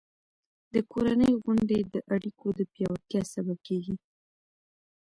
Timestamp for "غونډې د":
1.43-1.95